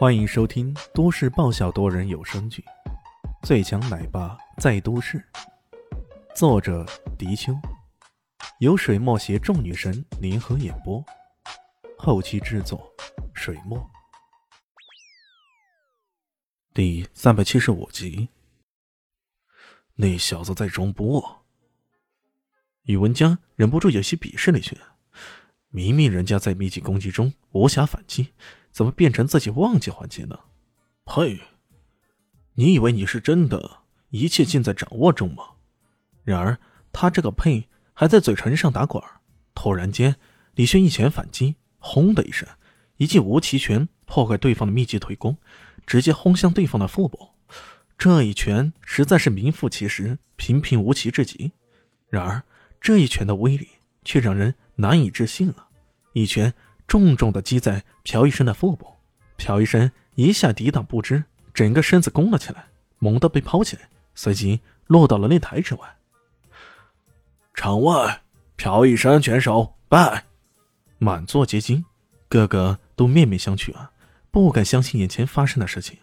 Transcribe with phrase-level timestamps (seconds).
[0.00, 2.64] 欢迎收听都市爆笑多人有声剧
[3.46, 5.18] 《最强奶爸在都市》，
[6.34, 6.86] 作者：
[7.18, 7.52] 迪秋，
[8.60, 11.04] 由水墨携众女神联合演播，
[11.98, 12.90] 后期制作：
[13.34, 13.78] 水墨。
[16.72, 18.30] 第三百七十五集，
[19.96, 21.44] 那小子在装波。
[22.84, 24.78] 宇文江忍不住有些鄙视了一句
[25.68, 28.32] ：“明明人家在密集攻击中无暇反击。”
[28.70, 30.38] 怎么变成自己忘记还击呢？
[31.04, 31.40] 呸！
[32.54, 33.78] 你以为你是真的
[34.10, 35.44] 一切尽在掌握中吗？
[36.24, 36.58] 然而
[36.92, 39.02] 他这个呸还在嘴唇上打滚
[39.54, 40.14] 突然间，
[40.54, 42.48] 李轩一拳反击，轰的一声，
[42.96, 45.36] 一记无极拳破坏对方的密集腿功，
[45.86, 47.30] 直接轰向对方的腹部。
[47.98, 51.52] 这一拳实在是名副其实，平平无奇至极。
[52.08, 52.42] 然而
[52.80, 53.68] 这一拳的威力
[54.04, 55.68] 却让人难以置信了，
[56.12, 56.52] 一拳。
[56.90, 58.96] 重重的击在朴医生的腹部，
[59.36, 61.22] 朴医生一下抵挡不支，
[61.54, 62.66] 整个身子弓了起来，
[62.98, 65.96] 猛地被抛起来，随即落到了擂台之外。
[67.54, 68.22] 场外，
[68.56, 70.24] 朴医生拳手败，
[70.98, 71.84] 满座皆惊，
[72.28, 73.92] 个个都面面相觑啊，
[74.32, 75.96] 不敢相信眼前发生的事情。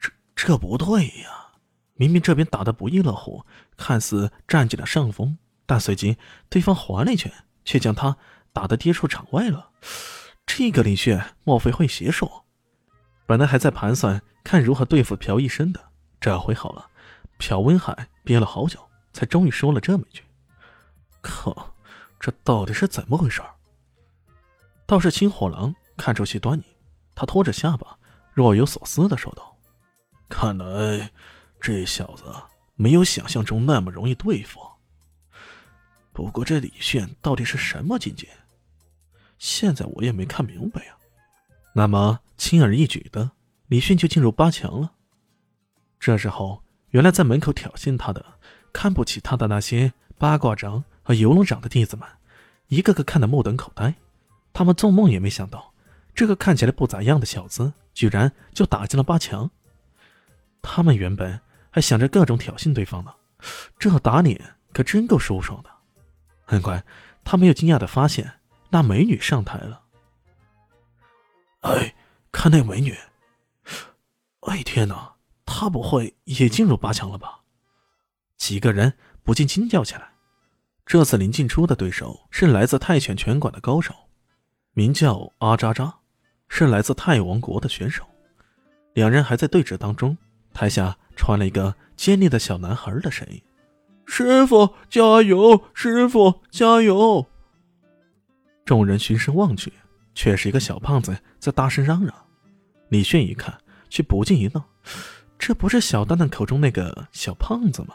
[0.00, 1.58] 这这不对呀！
[1.96, 3.44] 明明这边打得不亦乐乎，
[3.76, 6.16] 看似占据了上风，但随即
[6.48, 7.30] 对方还了一拳，
[7.66, 8.16] 却将他。
[8.52, 9.70] 打得跌出场外了，
[10.46, 12.30] 这个李炫莫非会邪术？
[13.26, 15.80] 本来还在盘算看如何对付朴医生的，
[16.20, 16.88] 这回好了，
[17.38, 18.80] 朴文海憋了好久，
[19.12, 20.24] 才终于说了这么一句
[21.22, 21.74] ：“靠，
[22.18, 23.40] 这到底是怎么回事？”
[24.84, 26.64] 倒是青火狼看出些端倪，
[27.14, 27.96] 他拖着下巴，
[28.34, 29.56] 若有所思的说道
[30.28, 31.12] ：“看来
[31.60, 32.24] 这小子
[32.74, 34.60] 没有想象中那么容易对付。
[36.12, 38.28] 不过这李炫到底是什么境界？”
[39.40, 40.92] 现在我也没看明白呀。
[41.72, 43.32] 那么轻而易举的，
[43.68, 44.92] 李迅就进入八强了。
[45.98, 48.24] 这时候，原来在门口挑衅他的、
[48.70, 52.06] 看不起他的那些八卦掌和游龙掌的弟子们，
[52.68, 53.94] 一个个看得目瞪口呆。
[54.52, 55.72] 他们做梦也没想到，
[56.14, 59.50] 这个看起来不咋样的小子，居然就打进了八强。
[60.60, 63.14] 他们原本还想着各种挑衅对方呢，
[63.78, 65.70] 这打脸可真够舒爽的。
[66.44, 66.84] 很快，
[67.24, 68.39] 他们又惊讶的发现。
[68.70, 69.82] 那美女上台了。
[71.60, 71.94] 哎，
[72.32, 72.96] 看那美女！
[74.40, 75.14] 哎天哪，
[75.44, 77.40] 她不会也进入八强了吧？
[78.36, 80.12] 几个人不禁惊叫起来。
[80.86, 83.94] 这次林静初的对手是来自泰拳拳馆的高手，
[84.72, 85.98] 名叫阿扎扎，
[86.48, 88.04] 是来自泰王国的选手。
[88.94, 90.16] 两人还在对峙当中，
[90.54, 93.40] 台下传来一个尖利的小男孩的声音
[94.06, 95.64] ：“师傅加油！
[95.74, 97.26] 师傅加油！”
[98.64, 99.72] 众人循声望去，
[100.14, 102.14] 却是一个小胖子在大声嚷嚷。
[102.88, 103.56] 李炫一看，
[103.88, 104.62] 却不禁一愣：
[105.38, 107.94] 这不是小蛋蛋口中那个小胖子吗？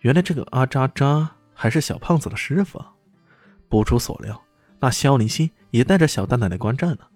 [0.00, 2.82] 原来这个阿渣渣还是小胖子的师傅。
[3.68, 4.42] 不出所料，
[4.80, 7.08] 那萧林希也带着小蛋蛋来观战了。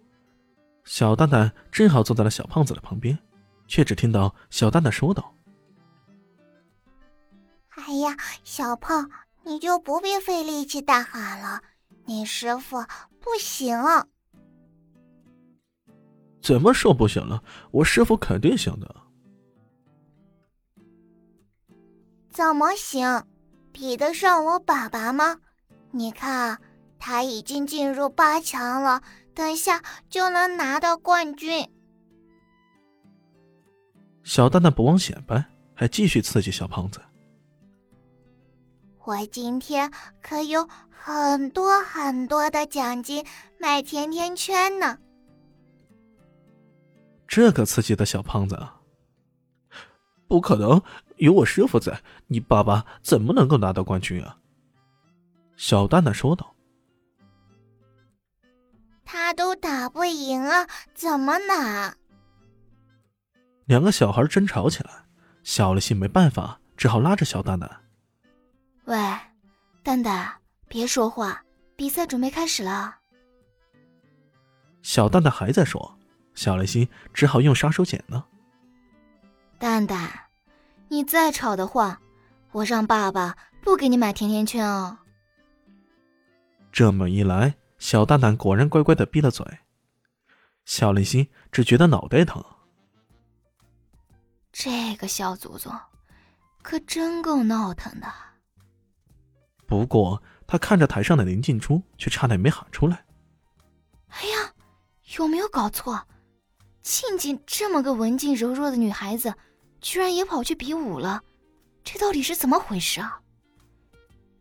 [0.84, 3.18] 小蛋蛋正好坐在了小胖子的旁边，
[3.66, 5.34] 却只听到小蛋蛋说道
[7.74, 9.10] ：“哎呀，小胖，
[9.42, 11.60] 你就不必费力气大喊了。”
[12.06, 12.76] 你师傅
[13.18, 13.76] 不行，
[16.42, 17.42] 怎么说不行了？
[17.70, 18.96] 我师傅肯定行的。
[22.30, 23.24] 怎么行？
[23.72, 25.38] 比得上我爸爸吗？
[25.90, 26.60] 你看，
[26.98, 29.02] 他已经进入八强了，
[29.34, 31.68] 等下就能拿到冠军。
[34.22, 35.44] 小蛋蛋不忘显摆，
[35.74, 37.00] 还继续刺激小胖子。
[39.06, 39.90] 我今天
[40.22, 43.24] 可有很多很多的奖金
[43.58, 44.98] 买甜甜圈呢。
[47.28, 48.80] 这个刺激的小胖子啊！
[50.26, 50.80] 不可能，
[51.16, 54.38] 有我师傅在，你爸爸怎么能够拿到冠军啊？
[55.56, 56.54] 小蛋蛋说道。
[59.04, 61.94] 他都打不赢啊，怎么拿？
[63.66, 64.90] 两个小孩争吵起来，
[65.42, 67.83] 小了心没办法，只好拉着小蛋蛋。
[68.86, 68.96] 喂，
[69.82, 70.30] 蛋蛋，
[70.68, 71.42] 别说话，
[71.74, 72.94] 比赛准备开始了。
[74.82, 75.98] 小蛋蛋还在说，
[76.34, 78.26] 小雷心只好用杀手锏了。
[79.58, 80.10] 蛋蛋，
[80.88, 81.98] 你再吵的话，
[82.52, 84.98] 我让爸爸不给你买甜甜圈哦。
[86.70, 89.46] 这么一来，小蛋蛋果然乖乖的闭了嘴。
[90.66, 92.44] 小雷心只觉得脑袋疼。
[94.52, 95.72] 这个小祖宗，
[96.62, 98.06] 可真够闹腾的。
[99.66, 103.04] 不过，他看着台上的林静初，却差点没喊出来
[104.08, 104.52] ：“哎呀，
[105.16, 106.06] 有没有搞错？
[106.82, 109.34] 静静这么个文静柔弱的女孩子，
[109.80, 111.22] 居然也跑去比武了，
[111.82, 113.18] 这到底是怎么回事啊？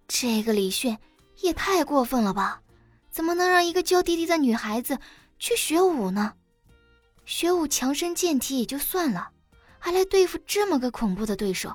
[0.07, 0.99] 这个李炫
[1.39, 2.61] 也太过分了吧！
[3.09, 4.99] 怎么能让一个娇滴滴的女孩子
[5.39, 6.33] 去学武呢？
[7.25, 9.29] 学武强身健体也就算了，
[9.79, 11.73] 还来对付这么个恐怖的对手，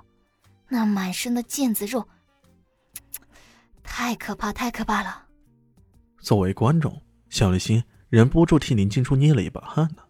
[0.69, 2.07] 那满身的腱子肉，
[4.01, 5.25] 太可怕，太可怕了！
[6.21, 10.03] 作为观众，小丽心忍不住替林静初捏了一把汗呢。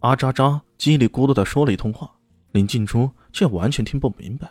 [0.00, 2.12] 阿渣渣叽里咕噜的说了一通话，
[2.50, 4.50] 林静初却完全听不明白。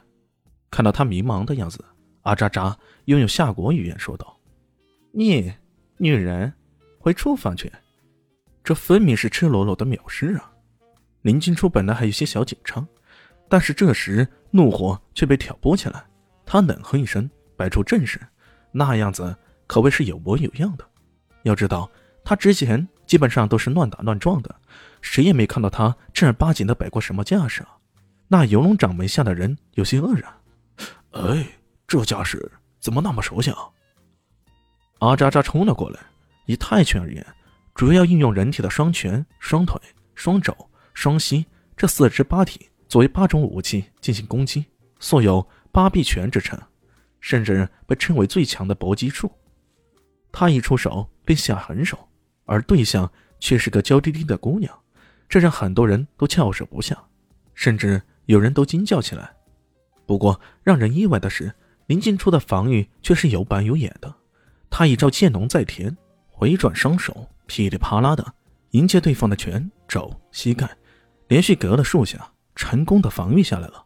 [0.70, 1.84] 看到他迷茫的样子，
[2.22, 4.40] 阿渣渣又用下国语言说道
[5.12, 5.54] ：“你，
[5.98, 6.54] 女人，
[7.00, 7.70] 回厨房去。”
[8.64, 10.54] 这分明是赤裸裸的藐视啊！
[11.24, 12.88] 林静初本来还有些小紧张，
[13.50, 16.02] 但是这时怒火却被挑拨起来。
[16.46, 17.30] 他冷哼一声，
[17.62, 18.20] 摆出阵势，
[18.72, 19.38] 那样子
[19.68, 20.88] 可谓是有模有样的。
[21.44, 21.88] 要知道，
[22.24, 24.56] 他之前基本上都是乱打乱撞的，
[25.00, 27.78] 谁也没看到他正儿八经的摆过什么架势啊！
[28.28, 30.34] 那游龙掌门下的人有些愕然。
[31.12, 31.46] 哎，
[31.86, 33.60] 这架势怎么那么熟悉啊？
[34.98, 36.00] 阿渣渣冲了过来，
[36.48, 37.24] 以泰拳而言，
[37.76, 39.80] 主要运用人体的双拳、双腿、
[40.16, 40.52] 双肘、
[40.96, 41.46] 双膝
[41.78, 44.66] 这四肢八体作为八种武器进行攻击，
[45.00, 46.60] 素有“八臂拳”之称，
[47.22, 49.32] 甚至被称为最强的搏击术。
[50.34, 51.98] 他一出手便下狠手，
[52.46, 53.10] 而对象
[53.40, 54.78] 却是个娇滴滴的姑娘，
[55.30, 56.98] 这让很多人都翘舌不下，
[57.54, 59.34] 甚至有人都惊叫起来。
[60.06, 61.54] 不过，让人意外的是，
[61.88, 64.14] 林静初的防御却是有板有眼的。
[64.70, 65.96] 他一招剑龙在天，
[66.28, 68.34] 回转双手，噼里啪啦的
[68.72, 70.70] 迎接对方的拳、肘、膝盖，
[71.28, 73.86] 连续隔了数下，成功的防御下来了。